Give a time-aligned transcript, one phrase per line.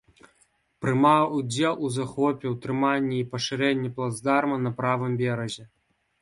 [0.85, 5.63] Прымаў удзел у захопе, ўтрыманні і пашырэнні плацдарма на правым беразе.